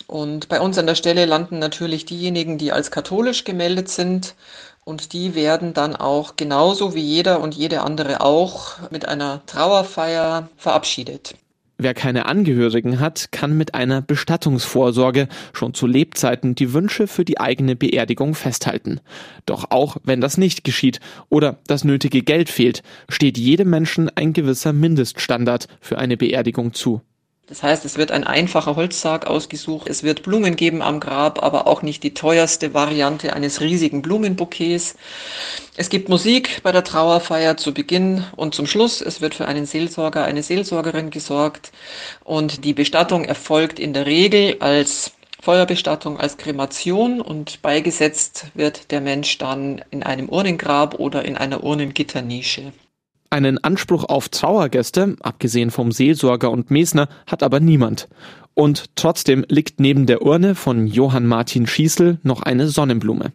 Und 0.07 0.49
bei 0.49 0.59
uns 0.59 0.79
an 0.79 0.87
der 0.87 0.95
Stelle 0.95 1.25
landen 1.25 1.59
natürlich 1.59 2.05
diejenigen, 2.05 2.57
die 2.57 2.71
als 2.71 2.89
katholisch 2.89 3.43
gemeldet 3.43 3.89
sind. 3.89 4.33
Und 4.83 5.13
die 5.13 5.35
werden 5.35 5.75
dann 5.75 5.95
auch 5.95 6.37
genauso 6.37 6.95
wie 6.95 7.01
jeder 7.01 7.39
und 7.39 7.53
jede 7.53 7.83
andere 7.83 8.21
auch 8.21 8.89
mit 8.89 9.07
einer 9.07 9.45
Trauerfeier 9.45 10.49
verabschiedet. 10.57 11.35
Wer 11.79 11.93
keine 11.93 12.25
Angehörigen 12.25 12.99
hat, 12.99 13.31
kann 13.31 13.55
mit 13.55 13.75
einer 13.75 14.01
Bestattungsvorsorge 14.01 15.27
schon 15.53 15.75
zu 15.75 15.85
Lebzeiten 15.85 16.55
die 16.55 16.73
Wünsche 16.73 17.05
für 17.05 17.23
die 17.23 17.39
eigene 17.39 17.75
Beerdigung 17.75 18.33
festhalten. 18.33 18.99
Doch 19.45 19.69
auch 19.69 19.97
wenn 20.03 20.19
das 20.19 20.37
nicht 20.37 20.63
geschieht 20.63 20.99
oder 21.29 21.59
das 21.67 21.83
nötige 21.83 22.23
Geld 22.23 22.49
fehlt, 22.49 22.81
steht 23.09 23.37
jedem 23.37 23.69
Menschen 23.69 24.09
ein 24.09 24.33
gewisser 24.33 24.73
Mindeststandard 24.73 25.67
für 25.79 25.99
eine 25.99 26.17
Beerdigung 26.17 26.73
zu. 26.73 27.01
Das 27.47 27.63
heißt, 27.63 27.85
es 27.85 27.97
wird 27.97 28.11
ein 28.11 28.25
einfacher 28.25 28.75
Holzsarg 28.75 29.25
ausgesucht, 29.25 29.87
es 29.87 30.03
wird 30.03 30.23
Blumen 30.23 30.57
geben 30.57 30.81
am 30.81 30.99
Grab, 30.99 31.41
aber 31.41 31.65
auch 31.65 31.81
nicht 31.81 32.03
die 32.03 32.13
teuerste 32.13 32.73
Variante 32.73 33.31
eines 33.31 33.61
riesigen 33.61 34.01
Blumenbouquets. 34.01 34.95
Es 35.77 35.87
gibt 35.87 36.09
Musik 36.09 36.61
bei 36.63 36.73
der 36.73 36.83
Trauerfeier 36.83 37.55
zu 37.55 37.73
Beginn 37.73 38.25
und 38.35 38.53
zum 38.53 38.67
Schluss. 38.67 38.99
Es 38.99 39.21
wird 39.21 39.33
für 39.33 39.47
einen 39.47 39.65
Seelsorger, 39.65 40.25
eine 40.25 40.43
Seelsorgerin 40.43 41.09
gesorgt 41.09 41.71
und 42.25 42.65
die 42.65 42.73
Bestattung 42.73 43.23
erfolgt 43.23 43.79
in 43.79 43.93
der 43.93 44.07
Regel 44.07 44.57
als 44.59 45.13
Feuerbestattung 45.41 46.19
als 46.19 46.35
Kremation 46.35 47.21
und 47.21 47.61
beigesetzt 47.61 48.47
wird 48.55 48.91
der 48.91 48.99
Mensch 48.99 49.37
dann 49.37 49.81
in 49.91 50.03
einem 50.03 50.27
Urnengrab 50.27 50.99
oder 50.99 51.23
in 51.23 51.37
einer 51.37 51.63
Urnengitternische. 51.63 52.73
Einen 53.29 53.61
Anspruch 53.61 54.05
auf 54.05 54.29
Trauergäste, 54.29 55.15
abgesehen 55.21 55.69
vom 55.69 55.91
Seelsorger 55.91 56.49
und 56.49 56.71
Mesner, 56.71 57.09
hat 57.25 57.43
aber 57.43 57.59
niemand. 57.59 58.07
Und 58.53 58.95
trotzdem 58.95 59.45
liegt 59.49 59.79
neben 59.79 60.05
der 60.05 60.23
Urne 60.23 60.55
von 60.55 60.87
Johann 60.87 61.27
Martin 61.27 61.67
Schießel 61.67 62.19
noch 62.23 62.41
eine 62.41 62.69
Sonnenblume. 62.69 63.33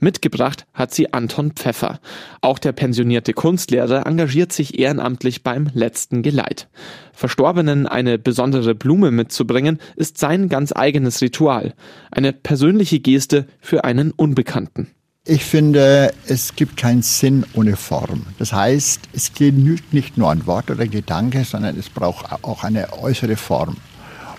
Mitgebracht 0.00 0.66
hat 0.72 0.94
sie 0.94 1.12
Anton 1.12 1.52
Pfeffer. 1.52 2.00
Auch 2.40 2.58
der 2.58 2.72
pensionierte 2.72 3.34
Kunstlehrer 3.34 4.06
engagiert 4.06 4.52
sich 4.52 4.78
ehrenamtlich 4.78 5.42
beim 5.42 5.70
letzten 5.74 6.22
Geleit. 6.22 6.68
Verstorbenen 7.12 7.86
eine 7.86 8.18
besondere 8.18 8.74
Blume 8.74 9.10
mitzubringen, 9.10 9.78
ist 9.96 10.18
sein 10.18 10.48
ganz 10.48 10.72
eigenes 10.74 11.20
Ritual. 11.20 11.74
Eine 12.10 12.32
persönliche 12.32 13.00
Geste 13.00 13.46
für 13.60 13.84
einen 13.84 14.10
Unbekannten. 14.12 14.88
Ich 15.30 15.44
finde, 15.44 16.14
es 16.26 16.56
gibt 16.56 16.78
keinen 16.78 17.02
Sinn 17.02 17.44
ohne 17.52 17.76
Form. 17.76 18.24
Das 18.38 18.54
heißt, 18.54 19.10
es 19.12 19.34
genügt 19.34 19.92
nicht 19.92 20.16
nur 20.16 20.30
ein 20.30 20.46
Wort 20.46 20.70
oder 20.70 20.86
Gedanke, 20.86 21.44
sondern 21.44 21.78
es 21.78 21.90
braucht 21.90 22.42
auch 22.42 22.64
eine 22.64 22.94
äußere 22.94 23.36
Form. 23.36 23.76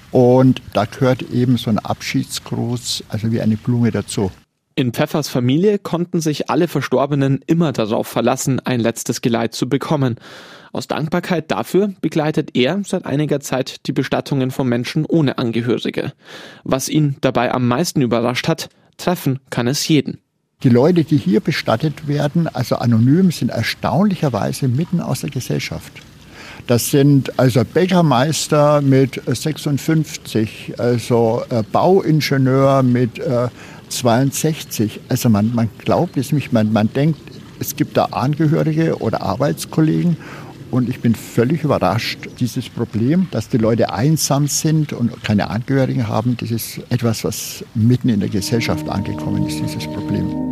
Und 0.10 0.64
da 0.74 0.86
gehört 0.86 1.22
eben 1.22 1.58
so 1.58 1.70
ein 1.70 1.78
Abschiedsgruß, 1.78 3.04
also 3.08 3.32
wie 3.32 3.40
eine 3.40 3.56
Blume 3.56 3.92
dazu. 3.92 4.32
In 4.74 4.92
Pfeffers 4.92 5.30
Familie 5.30 5.78
konnten 5.78 6.22
sich 6.22 6.50
alle 6.50 6.68
Verstorbenen 6.68 7.42
immer 7.46 7.72
darauf 7.72 8.08
verlassen, 8.08 8.60
ein 8.60 8.80
letztes 8.80 9.22
Geleit 9.22 9.54
zu 9.54 9.70
bekommen. 9.70 10.16
Aus 10.74 10.88
Dankbarkeit 10.88 11.52
dafür 11.52 11.94
begleitet 12.02 12.56
er 12.56 12.82
seit 12.84 13.06
einiger 13.06 13.42
Zeit 13.42 13.86
die 13.86 13.94
Bestattungen 13.94 14.50
von 14.50 14.68
Menschen 14.68 15.06
ohne 15.06 15.38
Angehörige. 15.38 16.14
Was 16.64 16.90
ihn 16.90 17.18
dabei 17.22 17.52
am 17.52 17.68
meisten 17.68 18.02
überrascht 18.02 18.48
hat, 18.48 18.70
treffen 18.98 19.40
kann 19.52 19.68
es 19.68 19.88
jeden. 19.88 20.18
Die 20.62 20.70
Leute, 20.70 21.06
die 21.06 21.16
hier 21.16 21.40
bestattet 21.40 22.10
werden, 22.10 22.50
also 22.50 22.76
anonym, 22.76 23.32
sind 23.32 23.50
erstaunlicherweise 23.50 24.68
mitten 24.68 25.00
aus 25.00 25.22
der 25.22 25.30
Gesellschaft. 25.30 25.94
Das 26.68 26.92
sind 26.92 27.40
also 27.40 27.64
Bäckermeister 27.64 28.82
mit 28.82 29.22
56, 29.26 30.74
also 30.78 31.44
äh, 31.50 31.64
Bauingenieur 31.64 32.84
mit 32.84 33.20
äh, 33.20 33.48
62. 33.88 35.00
Also 35.08 35.30
man, 35.30 35.56
man 35.56 35.70
glaubt 35.78 36.18
es 36.18 36.34
nicht, 36.34 36.52
man, 36.52 36.74
man 36.74 36.92
denkt, 36.92 37.22
es 37.62 37.78
gibt 37.78 37.96
da 37.96 38.06
Angehörige 38.06 38.98
oder 38.98 39.22
Arbeitskollegen 39.22 40.18
und 40.72 40.90
ich 40.90 41.00
bin 41.00 41.16
völlig 41.16 41.64
überrascht, 41.64 42.20
dieses 42.40 42.70
Problem, 42.70 43.28
dass 43.32 43.50
die 43.50 43.58
Leute 43.58 43.92
einsam 43.92 44.48
sind 44.48 44.94
und 44.94 45.24
keine 45.24 45.50
Angehörigen 45.50 46.08
haben, 46.08 46.38
das 46.40 46.52
ist 46.52 46.82
etwas, 46.90 47.24
was 47.24 47.64
mitten 47.74 48.10
in 48.10 48.20
der 48.20 48.30
Gesellschaft 48.30 48.88
angekommen 48.88 49.48
ist, 49.48 49.60
dieses 49.60 49.86
Problem. 49.86 50.49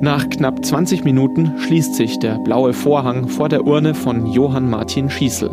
Nach 0.00 0.28
knapp 0.28 0.64
20 0.64 1.04
Minuten 1.04 1.52
schließt 1.58 1.94
sich 1.94 2.18
der 2.18 2.38
blaue 2.38 2.72
Vorhang 2.72 3.28
vor 3.28 3.48
der 3.48 3.64
Urne 3.64 3.94
von 3.94 4.26
Johann 4.26 4.68
Martin 4.68 5.08
Schießel. 5.08 5.50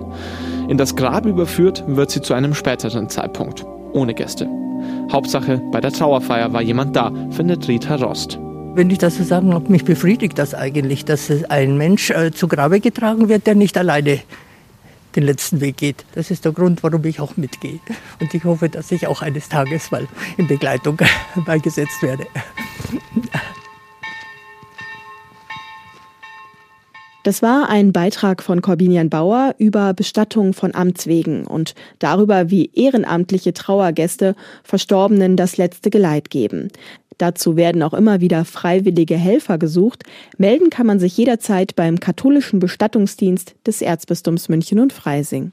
In 0.68 0.78
das 0.78 0.96
Grab 0.96 1.26
überführt 1.26 1.84
wird 1.88 2.12
sie 2.12 2.22
zu 2.22 2.34
einem 2.34 2.54
späteren 2.54 3.08
Zeitpunkt, 3.10 3.66
ohne 3.94 4.14
Gäste. 4.14 4.50
Hauptsache, 5.12 5.62
bei 5.72 5.80
der 5.80 5.92
Trauerfeier 5.92 6.54
war 6.54 6.62
jemand 6.62 6.96
da, 6.96 7.12
findet 7.30 7.68
Rita 7.68 7.96
Rost. 7.96 8.40
Wenn 8.74 8.90
ich 8.90 8.98
das 8.98 9.18
so 9.18 9.24
sagen 9.24 9.54
habe, 9.54 9.72
mich 9.72 9.86
befriedigt 9.86 10.40
das 10.40 10.54
eigentlich, 10.54 11.06
dass 11.06 11.30
ein 11.50 11.78
Mensch 11.78 12.10
äh, 12.10 12.32
zu 12.32 12.48
Grabe 12.48 12.80
getragen 12.80 13.30
wird, 13.30 13.46
der 13.48 13.56
nicht 13.56 13.78
alleine 13.78 14.20
den 15.16 15.24
letzten 15.24 15.62
Weg 15.62 15.78
geht. 15.78 16.06
Das 16.16 16.32
ist 16.32 16.46
der 16.46 16.52
Grund, 16.54 16.84
warum 16.84 17.04
ich 17.04 17.20
auch 17.20 17.38
mitgehe. 17.38 17.80
Und 18.20 18.34
ich 18.34 18.44
hoffe, 18.44 18.70
dass 18.70 18.92
ich 18.92 19.08
auch 19.08 19.22
eines 19.22 19.50
Tages 19.50 19.92
mal 19.92 20.08
in 20.38 20.48
Begleitung 20.48 20.98
beigesetzt 21.46 22.02
werde. 22.02 22.28
Das 27.24 27.44
war 27.44 27.70
ein 27.70 27.94
Beitrag 27.94 28.42
von 28.42 28.64
Corbinian 28.64 29.10
Bauer 29.10 29.54
über 29.60 29.94
Bestattung 29.94 30.54
von 30.54 30.74
Amts 30.74 31.06
wegen 31.06 31.46
und 31.46 31.76
darüber, 32.00 32.50
wie 32.50 32.72
ehrenamtliche 32.74 33.54
Trauergäste 33.54 34.36
Verstorbenen 34.64 35.38
das 35.38 35.58
letzte 35.58 35.92
Geleit 35.92 36.32
geben. 36.32 36.70
Dazu 37.20 37.56
werden 37.56 37.84
auch 37.84 37.94
immer 37.94 38.22
wieder 38.22 38.44
freiwillige 38.46 39.16
Helfer 39.16 39.60
gesucht. 39.60 40.04
Melden 40.40 40.72
kann 40.72 40.88
man 40.88 41.00
sich 41.00 41.16
jederzeit 41.16 41.76
beim 41.76 42.00
katholischen 42.00 42.60
Bestattungsdienst 42.60 43.54
des 43.68 43.84
Erzbistums 43.84 44.50
München 44.50 44.80
und 44.80 44.92
Freising. 44.92 45.52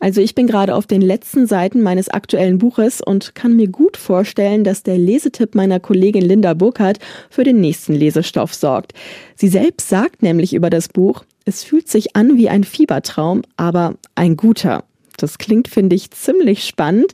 Also 0.00 0.22
ich 0.22 0.34
bin 0.34 0.46
gerade 0.46 0.74
auf 0.74 0.86
den 0.86 1.02
letzten 1.02 1.46
Seiten 1.46 1.82
meines 1.82 2.08
aktuellen 2.08 2.58
Buches 2.58 3.00
und 3.02 3.34
kann 3.34 3.54
mir 3.54 3.68
gut 3.68 3.98
vorstellen, 3.98 4.64
dass 4.64 4.82
der 4.82 4.98
Lesetipp 4.98 5.54
meiner 5.54 5.78
Kollegin 5.78 6.24
Linda 6.24 6.54
Burkhardt 6.54 6.98
für 7.28 7.44
den 7.44 7.60
nächsten 7.60 7.92
Lesestoff 7.92 8.54
sorgt. 8.54 8.94
Sie 9.36 9.48
selbst 9.48 9.88
sagt 9.88 10.22
nämlich 10.22 10.54
über 10.54 10.70
das 10.70 10.88
Buch, 10.88 11.24
es 11.44 11.62
fühlt 11.64 11.88
sich 11.88 12.16
an 12.16 12.36
wie 12.36 12.48
ein 12.48 12.64
Fiebertraum, 12.64 13.42
aber 13.56 13.94
ein 14.14 14.36
guter. 14.36 14.84
Das 15.18 15.36
klingt, 15.36 15.68
finde 15.68 15.96
ich, 15.96 16.10
ziemlich 16.12 16.64
spannend. 16.64 17.12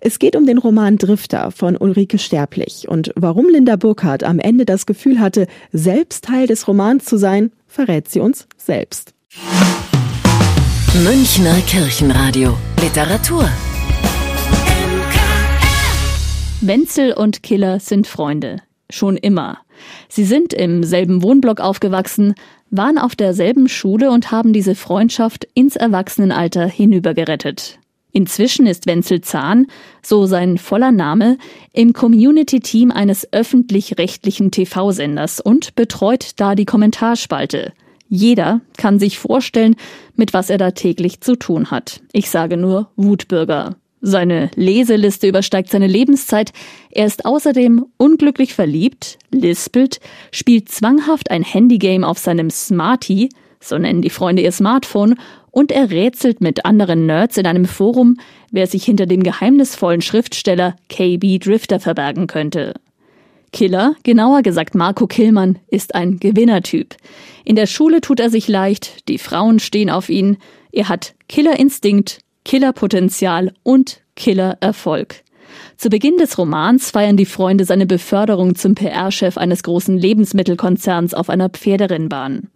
Es 0.00 0.18
geht 0.18 0.36
um 0.36 0.44
den 0.44 0.58
Roman 0.58 0.98
Drifter 0.98 1.50
von 1.50 1.76
Ulrike 1.76 2.18
Sterblich. 2.18 2.86
Und 2.88 3.12
warum 3.16 3.48
Linda 3.48 3.76
Burkhardt 3.76 4.24
am 4.24 4.38
Ende 4.38 4.66
das 4.66 4.84
Gefühl 4.84 5.20
hatte, 5.20 5.46
selbst 5.72 6.24
Teil 6.24 6.46
des 6.46 6.68
Romans 6.68 7.06
zu 7.06 7.16
sein, 7.16 7.52
verrät 7.66 8.08
sie 8.08 8.20
uns 8.20 8.46
selbst. 8.58 9.14
Münchner 11.04 11.60
Kirchenradio. 11.66 12.56
Literatur. 12.80 13.46
Wenzel 16.62 17.12
und 17.12 17.42
Killer 17.42 17.80
sind 17.80 18.06
Freunde. 18.06 18.62
Schon 18.88 19.18
immer. 19.18 19.58
Sie 20.08 20.24
sind 20.24 20.54
im 20.54 20.84
selben 20.84 21.22
Wohnblock 21.22 21.60
aufgewachsen, 21.60 22.34
waren 22.70 22.96
auf 22.96 23.14
derselben 23.14 23.68
Schule 23.68 24.10
und 24.10 24.30
haben 24.30 24.54
diese 24.54 24.74
Freundschaft 24.74 25.46
ins 25.52 25.76
Erwachsenenalter 25.76 26.66
hinübergerettet. 26.66 27.78
Inzwischen 28.12 28.66
ist 28.66 28.86
Wenzel 28.86 29.20
Zahn, 29.20 29.66
so 30.02 30.24
sein 30.24 30.56
voller 30.56 30.92
Name, 30.92 31.36
im 31.74 31.92
Community-Team 31.92 32.90
eines 32.90 33.30
öffentlich-rechtlichen 33.34 34.50
TV-Senders 34.50 35.40
und 35.40 35.74
betreut 35.74 36.30
da 36.36 36.54
die 36.54 36.64
Kommentarspalte– 36.64 37.74
jeder 38.08 38.60
kann 38.76 38.98
sich 38.98 39.18
vorstellen, 39.18 39.76
mit 40.14 40.32
was 40.32 40.50
er 40.50 40.58
da 40.58 40.70
täglich 40.70 41.20
zu 41.20 41.36
tun 41.36 41.70
hat. 41.70 42.00
Ich 42.12 42.30
sage 42.30 42.56
nur 42.56 42.90
Wutbürger. 42.96 43.76
Seine 44.00 44.50
Leseliste 44.54 45.26
übersteigt 45.26 45.70
seine 45.70 45.86
Lebenszeit. 45.86 46.52
Er 46.90 47.06
ist 47.06 47.24
außerdem 47.24 47.86
unglücklich 47.96 48.54
verliebt, 48.54 49.18
lispelt, 49.32 50.00
spielt 50.30 50.68
zwanghaft 50.68 51.30
ein 51.30 51.42
Handygame 51.42 52.06
auf 52.06 52.18
seinem 52.18 52.50
Smartie, 52.50 53.30
so 53.58 53.78
nennen 53.78 54.02
die 54.02 54.10
Freunde 54.10 54.42
ihr 54.42 54.52
Smartphone, 54.52 55.16
und 55.50 55.72
er 55.72 55.90
rätselt 55.90 56.42
mit 56.42 56.66
anderen 56.66 57.06
Nerds 57.06 57.38
in 57.38 57.46
einem 57.46 57.64
Forum, 57.64 58.18
wer 58.50 58.66
sich 58.66 58.84
hinter 58.84 59.06
dem 59.06 59.22
geheimnisvollen 59.22 60.02
Schriftsteller 60.02 60.76
KB 60.90 61.38
Drifter 61.38 61.80
verbergen 61.80 62.26
könnte. 62.26 62.74
Killer, 63.52 63.94
genauer 64.02 64.42
gesagt 64.42 64.74
Marco 64.74 65.06
Killmann, 65.06 65.58
ist 65.68 65.94
ein 65.94 66.18
Gewinnertyp. 66.18 66.96
In 67.44 67.56
der 67.56 67.66
Schule 67.66 68.00
tut 68.00 68.20
er 68.20 68.30
sich 68.30 68.48
leicht, 68.48 69.08
die 69.08 69.18
Frauen 69.18 69.58
stehen 69.58 69.90
auf 69.90 70.08
ihn, 70.08 70.38
er 70.72 70.88
hat 70.88 71.14
Killerinstinkt, 71.28 72.20
Killerpotenzial 72.44 73.52
und 73.62 74.02
Killererfolg. 74.14 75.22
Zu 75.76 75.90
Beginn 75.90 76.16
des 76.16 76.38
Romans 76.38 76.90
feiern 76.90 77.16
die 77.16 77.26
Freunde 77.26 77.64
seine 77.64 77.86
Beförderung 77.86 78.54
zum 78.54 78.74
PR-Chef 78.74 79.38
eines 79.38 79.62
großen 79.62 79.96
Lebensmittelkonzerns 79.96 81.14
auf 81.14 81.30
einer 81.30 81.48
Pferderennbahn. 81.48 82.50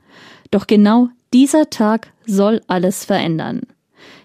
Doch 0.50 0.66
genau 0.66 1.08
dieser 1.32 1.70
Tag 1.70 2.12
soll 2.26 2.60
alles 2.66 3.04
verändern. 3.04 3.62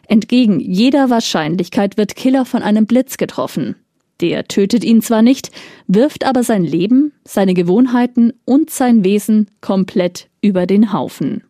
Entgegen 0.07 0.59
jeder 0.59 1.09
Wahrscheinlichkeit 1.09 1.97
wird 1.97 2.15
Killer 2.15 2.45
von 2.45 2.61
einem 2.61 2.85
Blitz 2.85 3.17
getroffen. 3.17 3.75
Der 4.21 4.47
tötet 4.47 4.83
ihn 4.83 5.01
zwar 5.01 5.21
nicht, 5.21 5.51
wirft 5.87 6.25
aber 6.25 6.43
sein 6.43 6.63
Leben, 6.63 7.11
seine 7.25 7.53
Gewohnheiten 7.53 8.33
und 8.45 8.69
sein 8.69 9.03
Wesen 9.03 9.51
komplett 9.61 10.29
über 10.41 10.65
den 10.65 10.93
Haufen. 10.93 11.43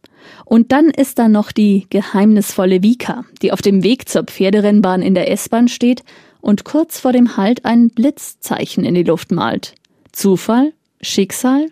Und 0.43 0.71
dann 0.71 0.89
ist 0.89 1.19
da 1.19 1.27
noch 1.27 1.51
die 1.51 1.85
geheimnisvolle 1.89 2.81
Vika, 2.81 3.25
die 3.41 3.51
auf 3.51 3.61
dem 3.61 3.83
Weg 3.83 4.09
zur 4.09 4.23
Pferderennbahn 4.23 5.01
in 5.01 5.13
der 5.13 5.31
S-Bahn 5.31 5.67
steht 5.67 6.03
und 6.41 6.65
kurz 6.65 6.99
vor 6.99 7.11
dem 7.11 7.37
Halt 7.37 7.65
ein 7.65 7.89
Blitzzeichen 7.89 8.83
in 8.83 8.95
die 8.95 9.03
Luft 9.03 9.31
malt. 9.31 9.75
Zufall? 10.11 10.73
Schicksal? 11.01 11.67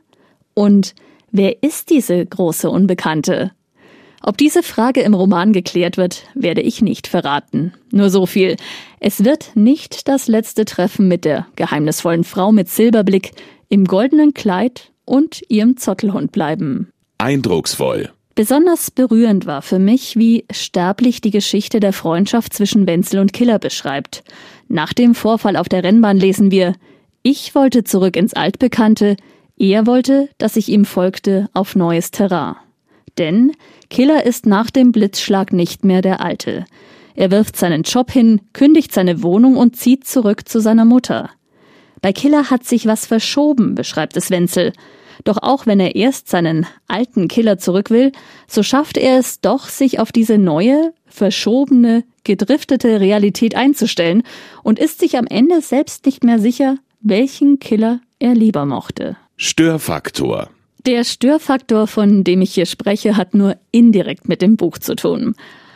Und 0.53 0.93
wer 1.31 1.63
ist 1.63 1.89
diese 1.89 2.23
große 2.23 2.69
Unbekannte? 2.69 3.51
Ob 4.25 4.37
diese 4.37 4.63
Frage 4.63 5.01
im 5.01 5.13
Roman 5.13 5.51
geklärt 5.51 5.97
wird, 5.97 6.23
werde 6.33 6.61
ich 6.61 6.81
nicht 6.81 7.07
verraten. 7.07 7.73
Nur 7.91 8.09
so 8.09 8.25
viel. 8.25 8.55
Es 9.01 9.25
wird 9.25 9.51
nicht 9.55 10.07
das 10.07 10.29
letzte 10.29 10.63
Treffen 10.63 11.09
mit 11.09 11.25
der 11.25 11.45
geheimnisvollen 11.57 12.23
Frau 12.23 12.53
mit 12.53 12.69
Silberblick 12.69 13.31
im 13.67 13.83
goldenen 13.83 14.33
Kleid 14.33 14.91
und 15.03 15.41
ihrem 15.49 15.75
Zottelhund 15.75 16.31
bleiben. 16.31 16.89
Eindrucksvoll. 17.17 18.11
Besonders 18.33 18.91
berührend 18.91 19.45
war 19.45 19.61
für 19.61 19.77
mich, 19.77 20.15
wie 20.15 20.45
sterblich 20.51 21.19
die 21.19 21.29
Geschichte 21.29 21.81
der 21.81 21.93
Freundschaft 21.93 22.53
zwischen 22.53 22.87
Wenzel 22.87 23.19
und 23.19 23.33
Killer 23.33 23.59
beschreibt. 23.59 24.23
Nach 24.69 24.93
dem 24.93 25.15
Vorfall 25.15 25.57
auf 25.57 25.67
der 25.67 25.83
Rennbahn 25.83 26.17
lesen 26.17 26.49
wir, 26.49 26.75
ich 27.23 27.53
wollte 27.55 27.83
zurück 27.83 28.15
ins 28.15 28.33
Altbekannte, 28.33 29.17
er 29.57 29.85
wollte, 29.85 30.29
dass 30.37 30.55
ich 30.55 30.69
ihm 30.69 30.85
folgte 30.85 31.49
auf 31.53 31.75
neues 31.75 32.09
Terrain. 32.09 32.55
Denn 33.17 33.51
Killer 33.89 34.25
ist 34.25 34.45
nach 34.45 34.69
dem 34.69 34.91
Blitzschlag 34.91 35.53
nicht 35.53 35.83
mehr 35.83 36.01
der 36.01 36.21
Alte. 36.21 36.65
Er 37.15 37.31
wirft 37.31 37.57
seinen 37.57 37.83
Job 37.83 38.11
hin, 38.11 38.41
kündigt 38.53 38.91
seine 38.91 39.21
Wohnung 39.21 39.55
und 39.55 39.75
zieht 39.75 40.07
zurück 40.07 40.47
zu 40.47 40.59
seiner 40.59 40.85
Mutter. 40.85 41.29
Bei 42.01 42.11
Killer 42.11 42.49
hat 42.49 42.65
sich 42.65 42.85
was 42.85 43.05
verschoben, 43.05 43.75
beschreibt 43.75 44.17
es 44.17 44.29
Wenzel. 44.29 44.73
Doch 45.23 45.37
auch 45.41 45.67
wenn 45.67 45.79
er 45.79 45.95
erst 45.95 46.27
seinen 46.27 46.65
alten 46.87 47.27
Killer 47.27 47.57
zurück 47.57 47.91
will, 47.91 48.11
so 48.47 48.63
schafft 48.63 48.97
er 48.97 49.19
es 49.19 49.41
doch, 49.41 49.69
sich 49.69 49.99
auf 49.99 50.11
diese 50.11 50.37
neue, 50.37 50.93
verschobene, 51.05 52.03
gedriftete 52.23 52.99
Realität 52.99 53.55
einzustellen 53.55 54.23
und 54.63 54.79
ist 54.79 54.99
sich 54.99 55.17
am 55.17 55.27
Ende 55.27 55.61
selbst 55.61 56.05
nicht 56.05 56.23
mehr 56.23 56.39
sicher, 56.39 56.77
welchen 56.99 57.59
Killer 57.59 57.99
er 58.19 58.33
lieber 58.33 58.65
mochte. 58.65 59.15
Störfaktor. 59.37 60.49
Der 60.85 61.05
Störfaktor, 61.05 61.87
von 61.87 62.25
dem 62.25 62.41
ich 62.41 62.53
hier 62.53 62.65
spreche, 62.65 63.15
hat 63.15 63.33
nur 63.33 63.55
indirekt 63.71 64.27
mit 64.27 64.41
dem 64.41 64.57
Buch 64.57 64.77
zu 64.77 64.95
tun. 64.95 65.35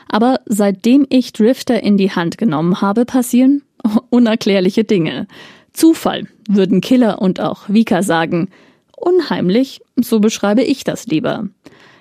Aber 0.09 0.41
seitdem 0.45 1.05
ich 1.09 1.31
Drifter 1.31 1.81
in 1.81 1.97
die 1.97 2.11
Hand 2.11 2.37
genommen 2.37 2.81
habe, 2.81 3.05
passieren 3.05 3.63
unerklärliche 4.09 4.83
Dinge. 4.83 5.27
Zufall, 5.71 6.27
würden 6.49 6.81
Killer 6.81 7.21
und 7.21 7.39
auch 7.39 7.69
Vika 7.69 8.03
sagen. 8.03 8.49
Unheimlich, 8.95 9.81
so 9.95 10.19
beschreibe 10.19 10.63
ich 10.63 10.83
das 10.83 11.07
lieber. 11.07 11.47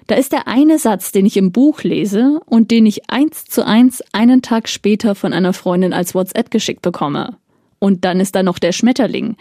Da 0.07 0.15
ist 0.15 0.33
der 0.33 0.49
eine 0.49 0.79
Satz, 0.79 1.13
den 1.13 1.27
ich 1.27 1.37
im 1.37 1.53
Buch 1.53 1.83
lese 1.83 2.41
und 2.47 2.71
den 2.71 2.87
ich 2.87 3.11
eins 3.11 3.45
zu 3.45 3.67
eins 3.67 4.03
einen 4.13 4.41
Tag 4.41 4.69
später 4.69 5.15
von 5.15 5.33
einer 5.33 5.53
Freundin 5.53 5.93
als 5.93 6.15
WhatsApp 6.15 6.51
geschickt 6.51 6.83
bekomme. 6.83 7.37
Und 7.79 8.05
dann 8.05 8.21
ist 8.21 8.35
da 8.35 8.43
noch 8.43 8.59
der 8.59 8.73
Schmetterling. 8.73 9.37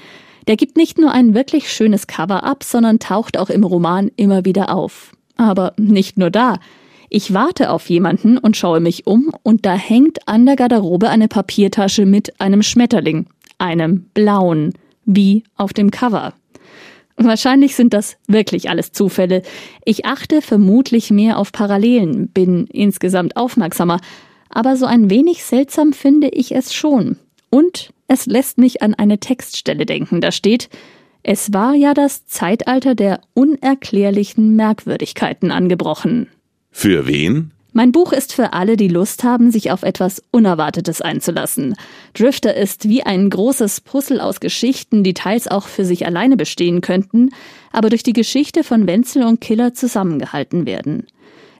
Der 0.47 0.57
gibt 0.57 0.77
nicht 0.77 0.97
nur 0.97 1.11
ein 1.11 1.33
wirklich 1.33 1.71
schönes 1.71 2.07
Cover 2.07 2.43
ab, 2.43 2.63
sondern 2.63 2.99
taucht 2.99 3.37
auch 3.37 3.49
im 3.49 3.63
Roman 3.63 4.11
immer 4.15 4.45
wieder 4.45 4.73
auf. 4.75 5.15
Aber 5.37 5.73
nicht 5.77 6.17
nur 6.17 6.29
da. 6.29 6.59
Ich 7.09 7.33
warte 7.33 7.69
auf 7.69 7.89
jemanden 7.89 8.37
und 8.37 8.57
schaue 8.57 8.79
mich 8.79 9.07
um 9.07 9.31
und 9.43 9.65
da 9.65 9.73
hängt 9.73 10.27
an 10.27 10.45
der 10.45 10.55
Garderobe 10.55 11.09
eine 11.09 11.27
Papiertasche 11.27 12.05
mit 12.05 12.39
einem 12.41 12.61
Schmetterling, 12.63 13.27
einem 13.57 14.05
blauen, 14.13 14.73
wie 15.05 15.43
auf 15.55 15.73
dem 15.73 15.91
Cover. 15.91 16.33
Wahrscheinlich 17.17 17.75
sind 17.75 17.93
das 17.93 18.17
wirklich 18.27 18.69
alles 18.69 18.91
Zufälle. 18.91 19.43
Ich 19.85 20.05
achte 20.05 20.41
vermutlich 20.41 21.11
mehr 21.11 21.37
auf 21.37 21.51
Parallelen, 21.51 22.27
bin 22.27 22.67
insgesamt 22.67 23.37
aufmerksamer, 23.37 24.01
aber 24.49 24.75
so 24.75 24.85
ein 24.85 25.09
wenig 25.09 25.43
seltsam 25.43 25.93
finde 25.93 26.27
ich 26.27 26.53
es 26.53 26.73
schon. 26.73 27.17
Und 27.49 27.93
es 28.07 28.25
lässt 28.25 28.57
mich 28.57 28.81
an 28.81 28.93
eine 28.93 29.19
Textstelle 29.19 29.85
denken, 29.85 30.21
da 30.21 30.31
steht, 30.31 30.69
es 31.23 31.53
war 31.53 31.73
ja 31.73 31.93
das 31.93 32.27
Zeitalter 32.27 32.93
der 32.93 33.19
unerklärlichen 33.33 34.55
Merkwürdigkeiten 34.55 35.51
angebrochen. 35.51 36.27
Für 36.69 37.07
wen? 37.07 37.51
Mein 37.73 37.91
Buch 37.91 38.13
ist 38.13 38.31
für 38.31 38.53
alle, 38.53 38.77
die 38.77 38.87
Lust 38.87 39.23
haben, 39.23 39.51
sich 39.51 39.69
auf 39.69 39.83
etwas 39.83 40.23
Unerwartetes 40.31 41.01
einzulassen. 41.01 41.75
Drifter 42.13 42.55
ist 42.55 42.87
wie 42.87 43.03
ein 43.03 43.29
großes 43.29 43.81
Puzzle 43.81 44.21
aus 44.21 44.39
Geschichten, 44.39 45.03
die 45.03 45.13
teils 45.13 45.49
auch 45.49 45.67
für 45.67 45.83
sich 45.83 46.05
alleine 46.05 46.37
bestehen 46.37 46.79
könnten, 46.79 47.31
aber 47.73 47.89
durch 47.89 48.03
die 48.03 48.13
Geschichte 48.13 48.63
von 48.63 48.87
Wenzel 48.87 49.23
und 49.23 49.41
Killer 49.41 49.73
zusammengehalten 49.73 50.65
werden. 50.65 51.07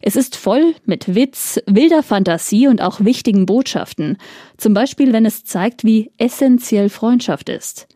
Es 0.07 0.15
ist 0.15 0.35
voll 0.35 0.75
mit 0.85 1.15
Witz, 1.15 1.59
wilder 1.65 2.03
Fantasie 2.03 2.67
und 2.67 2.79
auch 2.79 2.99
wichtigen 2.99 3.47
Botschaften. 3.47 4.17
Zum 4.55 4.75
Beispiel, 4.75 5.13
wenn 5.13 5.25
es 5.25 5.45
zeigt, 5.45 5.83
wie 5.83 6.11
essentiell 6.19 6.89
Freundschaft 6.89 7.49
ist. 7.49 7.87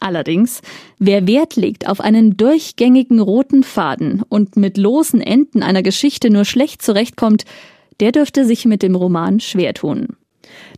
Allerdings, 0.00 0.60
wer 0.98 1.28
Wert 1.28 1.54
legt 1.54 1.88
auf 1.88 2.00
einen 2.00 2.36
durchgängigen 2.36 3.20
roten 3.20 3.62
Faden 3.62 4.24
und 4.28 4.56
mit 4.56 4.76
losen 4.76 5.20
Enden 5.20 5.62
einer 5.62 5.84
Geschichte 5.84 6.30
nur 6.30 6.44
schlecht 6.44 6.82
zurechtkommt, 6.82 7.44
der 8.00 8.10
dürfte 8.10 8.44
sich 8.44 8.64
mit 8.64 8.82
dem 8.82 8.96
Roman 8.96 9.38
schwer 9.38 9.72
tun. 9.72 10.16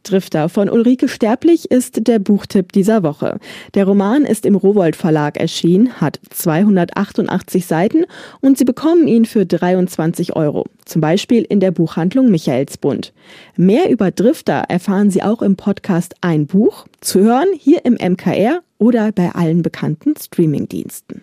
Drifter 0.03 0.49
von 0.49 0.69
Ulrike 0.69 1.09
Sterblich 1.09 1.71
ist 1.71 2.07
der 2.07 2.19
Buchtipp 2.19 2.73
dieser 2.73 3.03
Woche. 3.03 3.39
Der 3.75 3.87
Roman 3.87 4.25
ist 4.25 4.47
im 4.47 4.55
Rowold 4.55 4.97
Verlag 4.97 5.39
erschienen, 5.39 6.01
hat 6.01 6.21
288 6.31 7.67
Seiten 7.67 8.05
und 8.41 8.59
Sie 8.59 8.65
bekommen 8.65 9.07
ihn 9.07 9.25
für 9.25 9.47
23 9.47 10.37
Euro. 10.37 10.67
Zum 10.85 11.01
Beispiel 11.01 11.43
in 11.43 11.61
der 11.61 11.71
Buchhandlung 11.71 12.31
Michaelsbund. 12.31 13.13
Mehr 13.57 13.91
über 13.91 14.11
Drifter 14.11 14.65
erfahren 14.69 15.11
Sie 15.11 15.23
auch 15.23 15.43
im 15.43 15.57
Podcast 15.57 16.15
Ein 16.21 16.47
Buch, 16.47 16.87
zu 17.01 17.21
hören 17.21 17.49
hier 17.59 17.85
im 17.85 17.95
MKR 17.95 18.63
oder 18.79 19.13
bei 19.13 19.31
allen 19.31 19.63
bekannten 19.63 20.15
Streamingdiensten. 20.17 21.23